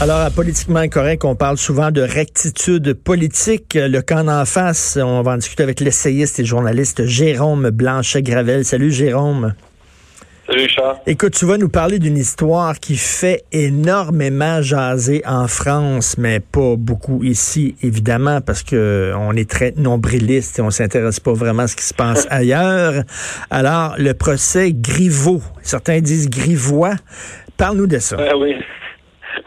[0.00, 3.74] Alors, à Politiquement Correct, on parle souvent de rectitude politique.
[3.78, 8.64] Le camp en face, on va en discuter avec l'essayiste et journaliste Jérôme Blanchet-Gravel.
[8.64, 9.52] Salut Jérôme.
[10.48, 10.96] Salut Charles.
[11.06, 16.76] Écoute, tu vas nous parler d'une histoire qui fait énormément jaser en France, mais pas
[16.78, 21.68] beaucoup ici, évidemment, parce que on est très nombriliste et on s'intéresse pas vraiment à
[21.68, 23.04] ce qui se passe ailleurs.
[23.50, 26.94] Alors, le procès Griveaux, certains disent Grivois.
[27.58, 28.16] Parle-nous de ça.
[28.18, 28.54] Ah oui.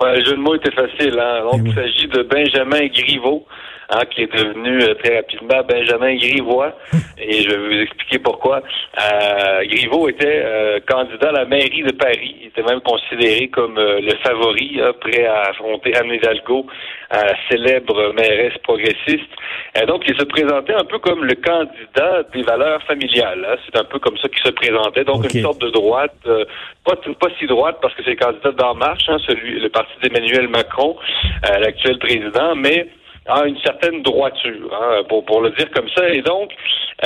[0.04, 1.18] Ouais, le jeu de mots était facile.
[1.20, 1.42] Hein?
[1.44, 1.70] Donc, Eh oui.
[1.70, 3.46] il s'agit de Benjamin Griveaux,
[3.90, 6.74] hein, qui est devenu euh, très rapidement Benjamin Grivois.
[7.18, 8.62] Et je vais vous expliquer pourquoi.
[9.02, 12.36] Euh, Griveaux était euh, candidat à la mairie de Paris.
[12.42, 16.66] Il était même considéré comme euh, le favori, hein, prêt à affronter Anne Hidalgo,
[17.12, 19.30] la célèbre mairesse progressiste.
[19.82, 23.46] Et donc, il se présentait un peu comme le candidat des valeurs familiales.
[23.50, 23.56] hein.
[23.66, 25.04] C'est un peu comme ça qu'il se présentait.
[25.04, 26.46] Donc, une sorte de droite, euh,
[26.86, 29.94] pas, pas si droite parce que c'est le candidat d'En Marche, hein, celui, le parti
[30.02, 30.96] d'Emmanuel Macron,
[31.50, 32.88] euh, l'actuel président, mais
[33.26, 36.10] à une certaine droiture, hein, pour, pour le dire comme ça.
[36.10, 36.52] Et donc,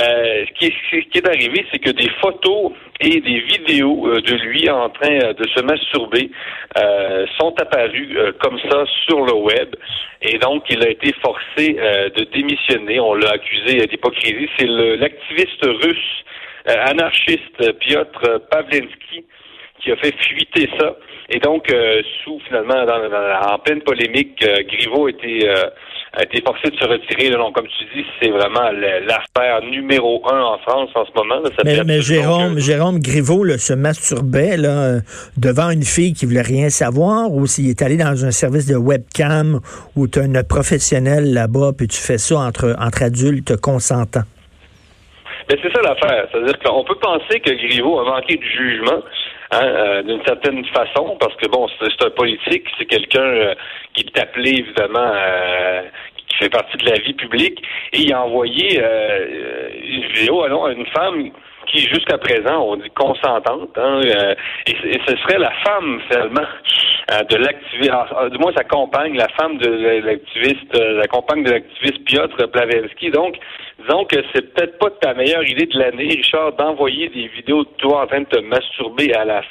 [0.00, 4.08] euh, ce, qui est, ce qui est arrivé, c'est que des photos et des vidéos
[4.08, 6.30] euh, de lui en train euh, de se masturber
[6.76, 9.76] euh, sont apparues euh, comme ça sur le web.
[10.22, 12.98] Et donc, il a été forcé de démissionner.
[12.98, 14.48] On l'a accusé d'hypocrisie.
[14.58, 16.24] C'est l'activiste russe
[16.66, 19.24] anarchiste Piotr Pavlensky
[19.80, 20.96] qui a fait fuiter ça.
[21.30, 25.54] Et donc, euh, sous finalement, dans, dans- en pleine polémique, euh, Griveaux a été, euh,
[26.14, 27.30] a été forcé de se retirer.
[27.30, 31.40] Donc, comme tu dis, c'est vraiment l'affaire numéro un en France en ce moment.
[31.42, 31.50] là.
[31.56, 35.00] Ça Mais, mais Jérôme, aucun- Jérôme Griveaux là, se masturbait là,
[35.36, 38.76] devant une fille qui voulait rien savoir ou s'il est allé dans un service de
[38.76, 39.60] webcam
[39.96, 44.22] où tu as une professionnelle là-bas puis tu fais ça entre, entre adultes consentants.
[45.48, 46.28] Mais c'est ça l'affaire.
[46.30, 49.02] C'est-à-dire qu'on peut penser que Griveaux a manqué de jugement
[49.52, 53.54] hein, euh, d'une certaine façon, parce que bon, c'est un politique, c'est quelqu'un euh,
[53.94, 55.82] qui est appelé évidemment euh,
[56.26, 57.62] qui fait partie de la vie publique,
[57.94, 61.30] et il a envoyé une vidéo à, une femme
[61.70, 64.34] qui jusqu'à présent on dit consentante, hein, euh,
[64.66, 66.48] et, ce serait la femme finalement
[67.12, 69.70] euh, de l'activiste, ah, du moins sa compagne, la femme de
[70.04, 73.10] l'activiste, euh, la compagne de l'activiste Piotr Plavensky.
[73.10, 73.36] Donc,
[73.80, 77.70] disons que c'est peut-être pas ta meilleure idée de l'année, Richard, d'envoyer des vidéos de
[77.78, 79.42] toi en train de te masturber à la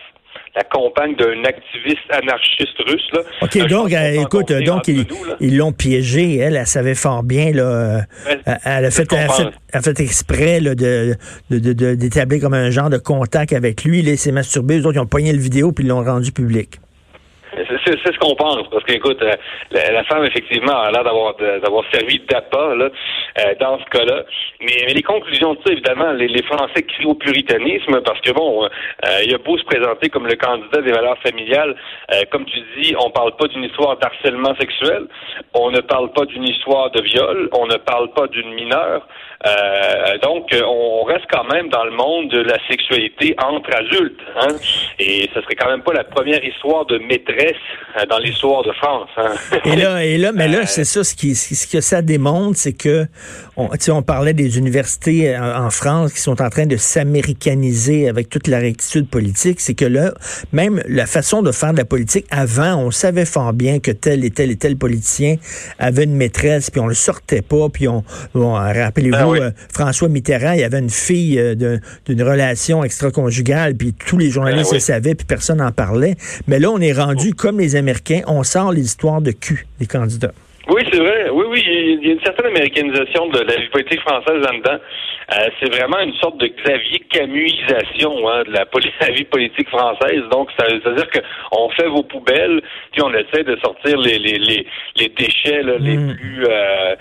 [0.55, 3.07] la compagne d'un activiste anarchiste russe.
[3.13, 3.19] Là.
[3.43, 5.35] OK, donc, euh, écoute, donc, ils nous, là.
[5.39, 6.38] ils l'ont piégée.
[6.38, 7.51] Elle, elle savait fort bien.
[7.51, 7.99] Là, euh,
[8.45, 9.39] elle, elle a fait, elle a fait, pense.
[9.71, 11.15] elle a fait exprès là, de,
[11.51, 13.99] de, de- de- d'établir comme un genre de contact avec lui.
[13.99, 14.77] Il s'est masturbé.
[14.79, 16.79] Les autres, ils ont pogné le vidéo puis ils l'ont rendu public.
[17.88, 19.31] C'est c'est- ce qu'on pense, parce qu'écoute, euh,
[19.72, 24.24] la, la femme, effectivement, a l'air d'avoir d'avoir servi d'appât là, euh, dans ce cas-là.
[24.59, 28.31] Mais, mais les conclusions de ça, évidemment, les, les Français crient au puritanisme, parce que
[28.31, 28.70] bon, euh,
[29.25, 31.75] il a beau se présenter comme le candidat des valeurs familiales,
[32.14, 35.06] euh, comme tu dis, on parle pas d'une histoire d'harcèlement sexuel,
[35.54, 39.08] on ne parle pas d'une histoire de viol, on ne parle pas d'une mineure.
[39.46, 44.19] Euh, donc, on reste quand même dans le monde de la sexualité entre adultes.
[44.42, 44.56] Hein?
[45.00, 47.54] Et ce serait quand même pas la première histoire de maîtresse
[48.09, 49.09] dans l'histoire de France.
[49.17, 49.31] Hein?
[49.65, 52.57] Et là, et là, mais là, Euh, c'est ça, ce, qui, ce que ça démontre,
[52.57, 53.07] c'est que,
[53.55, 56.65] on, tu sais, on parlait des universités euh, en, en France qui sont en train
[56.67, 60.13] de s'américaniser avec toute la rectitude politique, c'est que là,
[60.53, 64.23] même la façon de faire de la politique, avant, on savait fort bien que tel
[64.23, 65.35] et tel et tel politicien
[65.79, 69.39] avait une maîtresse, puis on le sortait pas, puis on, bon, rappelez-vous, Ah oui.
[69.41, 71.55] euh, François Mitterrand, il avait une fille euh,
[72.05, 74.77] d'une relation extra-conjugale, puis tous les journalistes Ah oui.
[74.77, 76.15] le savaient, puis personne n'en parlait.
[76.47, 79.86] Mais là, on est rendu comme les Américains, on sort les histoires de cul des
[79.88, 80.31] candidats.
[80.69, 81.30] Oui, c'est vrai.
[81.30, 84.80] Oui, oui, il y a une certaine américanisation de la vie politique française là-dedans.
[85.33, 90.24] Euh, c'est vraiment une sorte de Xavier Camusisation hein, de la, vie politique française.
[90.31, 92.62] Donc, ça, ça veut dire qu'on fait vos poubelles,
[92.92, 94.65] puis on essaie de sortir les, les, les,
[94.97, 96.15] les déchets là, les Mm.
[96.15, 96.45] plus...
[96.50, 96.95] euh,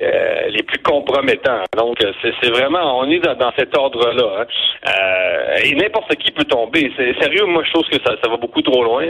[0.00, 1.64] euh, les plus compromettants.
[1.76, 4.40] Donc, c'est vraiment, on est dans, cet ordre-là.
[4.40, 4.46] Hein.
[4.88, 6.90] Euh, et n'importe qui peut tomber.
[6.96, 9.06] C'est sérieux, moi, je trouve que ça, ça va beaucoup trop loin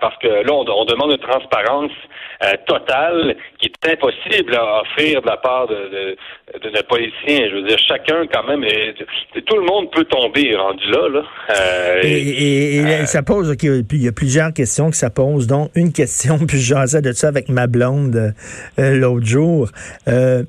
[0.00, 1.92] parce que là, on, demande une transparence
[2.66, 6.70] totale qui est impossible à offrir de la part de, de, de.
[6.70, 8.64] Je veux dire, chacun, quand même,
[9.46, 11.08] tout le monde peut tomber rendu là.
[11.08, 12.02] là.
[12.02, 15.46] et, ça pose, il y a plusieurs questions que ça pose.
[15.46, 18.34] Donc, une question, puis je jasais de ça avec ma blonde
[18.76, 19.68] l'autre jour.
[20.06, 20.42] Euh,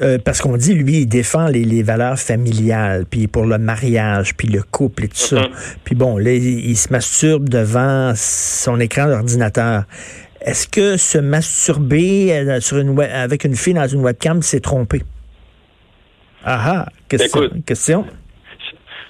[0.00, 4.46] euh, parce qu'on dit, lui, il défend les, valeurs familiales, puis pour le mariage, puis
[4.48, 5.36] le couple et tout ça.
[5.36, 5.76] Mm-hmm.
[5.84, 9.84] Puis bon, là, il, se masturbe devant son écran d'ordinateur.
[10.40, 15.02] Est-ce que se masturber euh, sur une avec une fille dans une webcam, c'est trompé?
[16.44, 17.50] Ah ah, question.
[17.66, 18.06] question.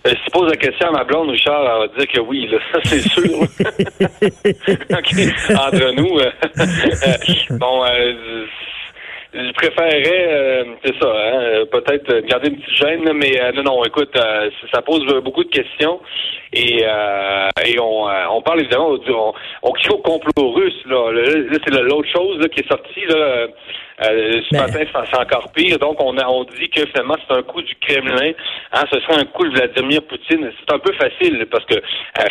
[0.06, 2.58] Si tu poses la question à ma blonde, Richard, elle va dire que oui, là,
[2.72, 3.42] ça c'est sûr.
[5.50, 6.18] Entre nous,
[7.58, 7.84] bon,
[9.34, 13.84] je préférerais, euh, c'est ça, hein, peut-être garder une petite gêne, mais euh, non, non,
[13.84, 16.00] écoute, euh, ça pose beaucoup de questions
[16.54, 16.82] et,
[17.66, 19.32] et on, on parle évidemment, on,
[19.62, 21.12] on crie au complot russe, là.
[21.12, 23.48] là c'est l'autre chose qui est sortie, là.
[24.00, 24.80] ce matin,
[25.10, 25.78] c'est encore pire.
[25.78, 28.32] Donc, on, a, on dit que finalement, c'est un coup du Kremlin.
[28.72, 30.50] Hein, ce serait un coup de Vladimir Poutine.
[30.58, 31.74] C'est un peu facile parce que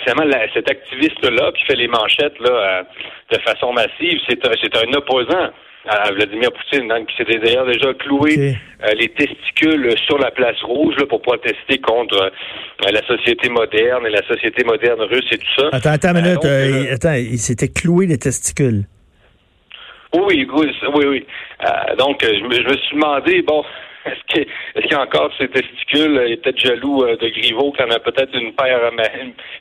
[0.04, 2.84] finalement, cet activiste-là qui fait les manchettes là,
[3.32, 5.52] de façon massive, c'est un opposant
[5.88, 10.62] à Vladimir Poutine, hein, qui s'était d'ailleurs déjà cloué euh, les testicules sur la place
[10.64, 15.54] rouge pour protester contre euh, la société moderne et la société moderne russe et tout
[15.58, 15.70] ça.
[15.72, 16.46] Attends, attends une minute.
[16.46, 18.84] Euh, attends, il s'était cloué les testicules.
[20.14, 21.26] Oui, oui, oui, oui.
[21.98, 23.64] donc, je me, je me suis demandé, bon,
[24.08, 26.22] est-ce qu'il est y a encore ses testicules?
[26.26, 28.80] Il est peut-être jaloux euh, de Griveaux qui en a peut-être une paire,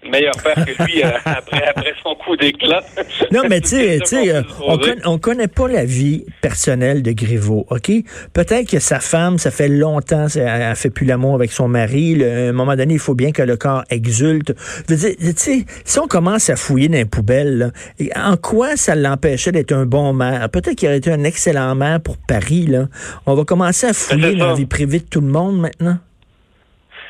[0.03, 2.83] une meilleure paire que lui euh, après, après son coup d'éclat.
[3.33, 7.91] non, mais tu sais, euh, on, on connaît pas la vie personnelle de Griveaux, OK?
[8.33, 12.23] Peut-être que sa femme, ça fait longtemps, elle, fait plus l'amour avec son mari.
[12.23, 14.53] à un moment donné, il faut bien que le corps exulte.
[14.89, 17.73] Je veux dire, tu sais, si on commence à fouiller dans les poubelles,
[18.15, 20.49] en quoi ça l'empêchait d'être un bon maire?
[20.51, 22.87] Peut-être qu'il aurait été un excellent maire pour Paris, là.
[23.27, 25.99] On va commencer à fouiller la vie privée de tout le monde maintenant?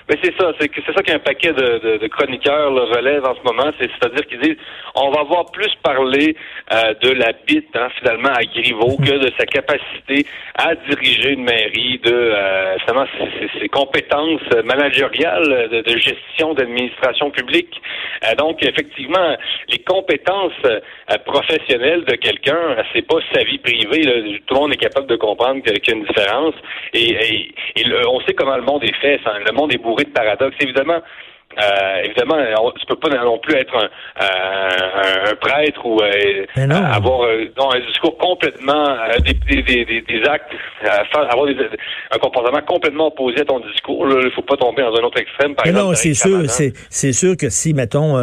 [0.08, 3.70] Mais c'est ça, c'est ça qu'un paquet de, de, chroniqueurs le relève en ce moment,
[3.78, 4.56] c'est à dire qu'ils disent
[4.94, 6.36] on va voir plus parler
[6.72, 11.44] euh, de la bite hein, finalement à Griveaux que de sa capacité à diriger une
[11.44, 13.06] mairie, de euh, finalement
[13.60, 17.80] ses, compétences managériales de, de gestion d'administration publique.
[18.24, 19.36] Euh, donc effectivement,
[19.68, 20.80] les compétences euh,
[21.24, 24.02] professionnelles de quelqu'un, c'est pas sa vie privée.
[24.02, 24.12] Là.
[24.46, 26.54] Tout le monde est capable de comprendre qu'il y a une différence.
[26.94, 27.10] Et,
[27.76, 29.20] et, on sait comment le monde est fait.
[29.46, 30.60] Le monde est bourré de paradoxes.
[30.60, 31.02] Évidemment,
[31.58, 33.88] euh, évidemment, on, tu peux pas non plus être un,
[34.22, 36.44] euh, un, prêtre ou euh,
[36.92, 40.52] avoir euh, un discours complètement euh, des, des, des, des, actes,
[41.12, 44.06] avoir un comportement complètement opposé à ton discours.
[44.08, 45.54] Il faut pas tomber dans un autre extrême.
[45.54, 46.42] Par exemple, non, c'est sûr,
[46.90, 48.16] c'est sûr que si, mettons,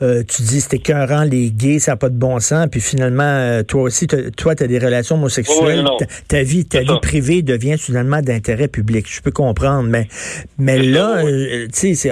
[0.00, 3.82] tu dis c'était écœurant les gays, ça n'a pas de bon sens, puis finalement, toi
[3.82, 5.84] aussi, toi, tu as des relations homosexuelles,
[6.28, 9.06] ta, vie, ta vie privée devient finalement d'intérêt public.
[9.08, 10.06] Je peux comprendre, mais
[10.58, 11.22] mais là,
[11.72, 12.10] tu sais,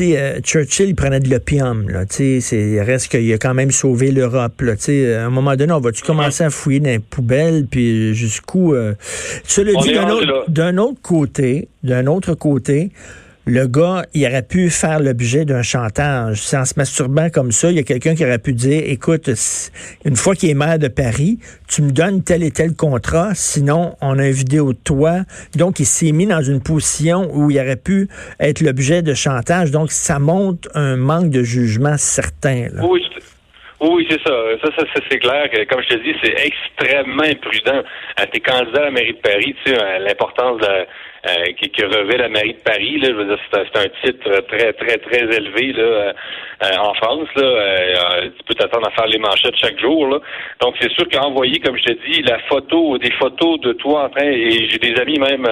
[0.00, 3.70] c'est euh, Churchill, il prenait de l'opium, là, tu sais, reste qu'il a quand même
[3.70, 6.88] sauvé l'Europe, là, tu sais, à un moment donné, on va-tu commencer à fouiller dans
[6.88, 8.74] les poubelles, puis jusqu'où...
[8.74, 8.94] Euh...
[9.46, 9.94] Dit,
[10.48, 12.92] d'un autre côté, d'un autre côté,
[13.50, 16.42] le gars, il aurait pu faire l'objet d'un chantage.
[16.42, 19.28] C'est en se masturbant comme ça, il y a quelqu'un qui aurait pu dire, écoute,
[20.04, 23.96] une fois qu'il est maire de Paris, tu me donnes tel et tel contrat, sinon
[24.00, 25.24] on a une vidéo de toi.
[25.56, 28.08] Donc, il s'est mis dans une position où il aurait pu
[28.38, 29.72] être l'objet de chantage.
[29.72, 32.68] Donc, ça montre un manque de jugement certain.
[32.88, 33.02] Oui,
[33.80, 34.34] oui, c'est ça.
[34.62, 37.82] Ça, ça, c'est clair que, comme je te dis, c'est extrêmement imprudent.
[38.16, 40.86] À tes candidats à la mairie de Paris, tu sais, l'importance de
[41.28, 42.98] euh, qui, qui, revêt la mairie de Paris.
[42.98, 46.12] Là, je veux dire, c'est un, titre très, très, très élevé là, euh,
[46.64, 47.28] euh, en France.
[47.36, 50.06] Là, tu peux t'attendre à faire les manchettes chaque jour.
[50.06, 50.18] Là.
[50.62, 54.08] Donc, c'est sûr qu'envoyer, comme je te dis, la photo, des photos de toi en
[54.08, 55.46] train, et j'ai des amis même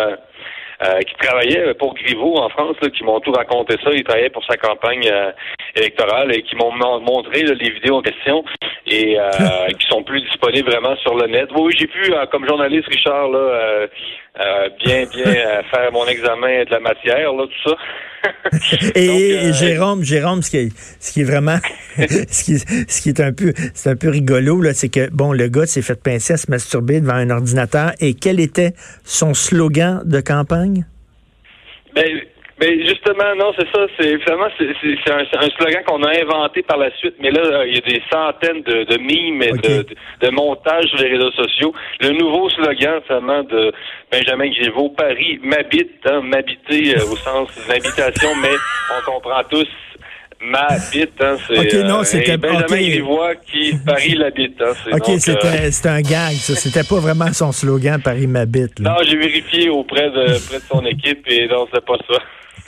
[1.07, 3.91] qui travaillaient pour Griveaux en France, là, qui m'ont tout raconté ça.
[3.93, 5.11] Ils travaillaient pour sa campagne
[5.79, 8.45] électorale et qui m'ont montré les vidéos en question
[8.87, 9.17] et
[9.79, 11.49] qui sont plus disponibles vraiment sur le net.
[11.55, 13.87] Oui, j'ai pu, comme journaliste, Richard, là,
[14.41, 18.91] euh, bien, bien euh, faire mon examen de la matière, là, tout ça.
[18.95, 21.59] et, euh, Jérôme, Jérôme, ce qui est, ce qui est vraiment,
[21.97, 25.33] ce, qui, ce qui est un peu, c'est un peu rigolo là, c'est que bon,
[25.33, 27.93] le gars s'est fait pincer à se masturber devant un ordinateur.
[28.01, 30.85] Et quel était son slogan de campagne?
[31.97, 32.21] Ben,
[32.61, 33.87] Mais justement, non, c'est ça.
[33.97, 37.15] C'est finalement c'est un, un, slogan qu'on a inventé par la suite.
[37.21, 39.87] Mais là, il y a des centaines de, de mimes et de,
[40.21, 41.73] de, montages sur les réseaux sociaux.
[42.00, 43.73] Le nouveau slogan, finalement, de
[44.11, 48.57] Benjamin Griveaux, Paris m'habite, hein, m'habiter euh, au sens d'habitation, mais
[48.97, 49.69] on comprend tous
[50.41, 52.91] ma bite, hein, c'est okay, non, euh, c'était Benjamin okay.
[52.91, 54.61] Grivois qui Paris l'habite.
[54.61, 56.55] Hein, OK, c'était un gag, ça.
[56.55, 58.79] C'était pas vraiment son slogan Paris m'habite.
[58.81, 62.19] Non, j'ai vérifié auprès de, auprès de son équipe et non, c'est pas ça.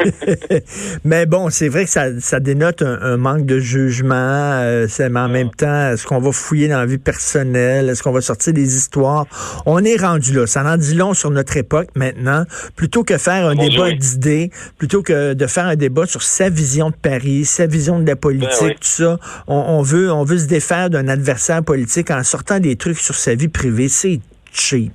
[1.04, 4.14] mais bon, c'est vrai que ça, ça dénote un, un, manque de jugement.
[4.14, 7.88] Euh, mais en même temps, est-ce qu'on va fouiller dans la vie personnelle?
[7.88, 9.26] Est-ce qu'on va sortir des histoires?
[9.66, 10.46] On est rendu là.
[10.46, 12.44] Ça en dit long sur notre époque maintenant.
[12.76, 13.86] Plutôt que faire un Bonjour.
[13.86, 17.98] débat d'idées, plutôt que de faire un débat sur sa vision de Paris, sa vision
[18.00, 18.74] de la politique, ben oui.
[18.74, 22.76] tout ça, on, on, veut, on veut se défaire d'un adversaire politique en sortant des
[22.76, 23.88] trucs sur sa vie privée.
[23.88, 24.20] C'est
[24.52, 24.92] cheap.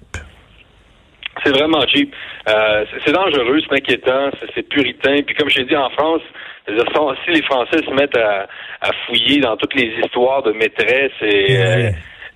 [1.46, 2.12] C'est vraiment cheap.
[2.50, 5.22] Euh, c'est dangereux, c'est inquiétant, c'est puritain.
[5.22, 6.22] Puis comme je l'ai dit en France,
[6.68, 8.48] si les Français se mettent à,
[8.82, 11.92] à, fouiller dans toutes les histoires de maîtresses et, euh,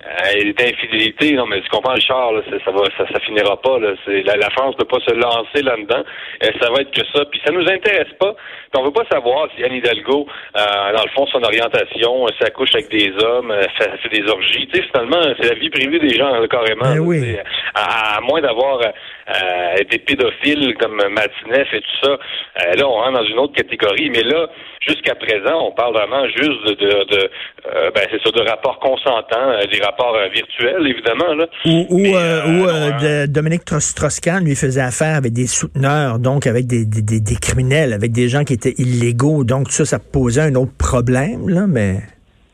[0.06, 3.80] euh, d'infidélité, non mais tu comprends Richard, là, ça va, ça, ça finira pas.
[3.80, 3.94] Là.
[4.08, 6.04] La, la France ne peut pas se lancer là-dedans.
[6.42, 7.26] ça va être que ça.
[7.26, 8.34] Puis ça nous intéresse pas.
[8.34, 12.76] Puis on veut pas savoir si Anne Hidalgo, euh, dans le fond, son orientation, s'accouche
[12.76, 14.68] avec des hommes, fait, fait des orgies.
[14.68, 16.94] Tu sais, finalement, c'est la vie privée des gens, là, carrément.
[16.94, 17.36] Ben oui.
[17.76, 22.94] à, à, moins d'avoir euh, des pédophiles comme Matineff et tout ça, euh, là, on
[22.94, 24.10] rentre dans une autre catégorie.
[24.12, 24.48] Mais là,
[24.88, 28.80] jusqu'à présent, on parle vraiment juste de, de, de euh, ben, c'est ça, de rapports
[28.80, 31.34] consentants, des rapports virtuels, évidemment.
[31.34, 31.48] Là.
[31.66, 37.20] Ou, ou, ou Dominique Strauss-Kahn lui faisait affaire avec des souteneurs, donc avec des, des,
[37.20, 39.44] des, criminels, avec des gens qui étaient illégaux.
[39.44, 41.98] Donc, ça, ça posait un autre problème, là, mais...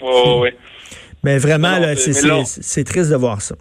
[0.02, 0.50] Oh, oui.
[1.24, 3.56] Mais vraiment, là, c'est triste de voir ça.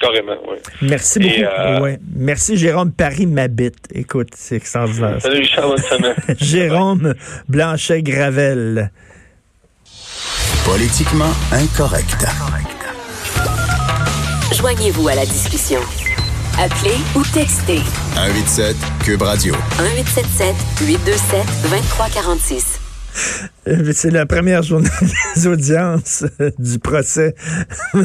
[0.00, 0.58] Carrément, oui.
[0.82, 1.42] Merci beaucoup.
[1.42, 1.80] Euh...
[1.80, 1.98] Ouais.
[2.14, 3.88] Merci, Jérôme Paris m'habite.
[3.92, 5.20] Écoute, c'est extraordinaire.
[5.20, 6.14] Salut, Richard, bonne semaine.
[6.38, 7.14] Jérôme
[7.48, 8.90] Blanchet-Gravel.
[10.70, 12.26] Politiquement incorrect.
[14.54, 15.80] Joignez-vous à la discussion.
[16.58, 17.80] Appelez ou textez.
[18.14, 19.54] 187 Cube Radio.
[19.78, 20.54] 1877
[20.86, 22.80] 827 2346.
[23.94, 24.90] C'est la première journée
[25.34, 26.26] des audiences
[26.58, 27.34] du procès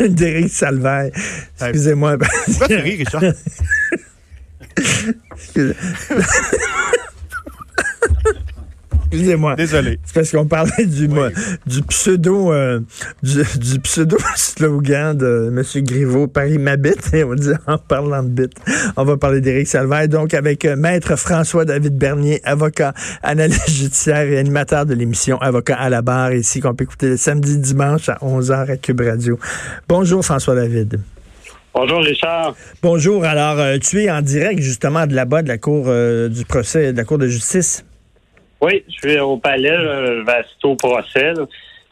[0.00, 1.12] d'Éric Salvaire.
[1.60, 2.18] Excusez-moi.
[2.18, 3.22] Pourquoi tu ris, Richard?
[9.16, 9.56] Excusez-moi.
[9.56, 9.98] Désolé.
[10.04, 11.28] C'est parce qu'on parlait du, oui.
[11.66, 12.80] du pseudo euh,
[13.22, 15.84] du, du, pseudo slogan de M.
[15.84, 18.54] Griveaux, Paris m'habite, et on dit en parlant de bite.
[18.96, 22.92] On va parler d'Éric Salvaire, donc avec euh, Maître François-David Bernier, avocat,
[23.22, 27.16] analyste judiciaire et animateur de l'émission Avocat à la barre, ici qu'on peut écouter le
[27.16, 29.38] samedi, dimanche à 11h à Cube Radio.
[29.88, 31.00] Bonjour François-David.
[31.74, 32.54] Bonjour Richard.
[32.82, 33.24] Bonjour.
[33.24, 36.92] Alors, euh, tu es en direct justement de là-bas de la cour euh, du procès,
[36.92, 37.84] de la cour de justice.
[38.60, 41.32] Oui, je suis au palais, je vais assister au procès.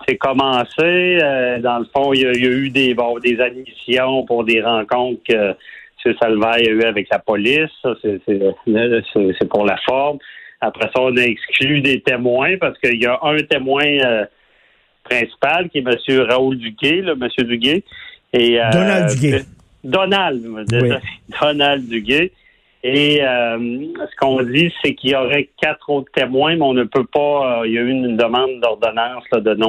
[0.06, 1.18] C'est commencé.
[1.22, 4.24] Euh, dans le fond, il y, a, il y a eu des, bon, des admissions
[4.24, 5.54] pour des rencontres que
[6.04, 6.14] M.
[6.20, 7.70] Salvaire a eu avec la police.
[8.02, 10.18] C'est pour la forme.
[10.60, 14.24] Après ça, on a exclu des témoins parce qu'il y a un témoin euh,
[15.04, 16.26] principal qui est M.
[16.28, 17.28] Raoul Duguay, là, M.
[17.46, 17.82] Duguay.
[18.32, 19.42] Et, euh, Donald Duguay.
[19.82, 20.90] Donald, oui.
[21.40, 22.32] Donald Duguay.
[22.86, 26.84] Et euh, ce qu'on dit, c'est qu'il y aurait quatre autres témoins, mais on ne
[26.84, 27.62] peut pas.
[27.62, 29.62] Euh, il y a eu une demande d'ordonnance de non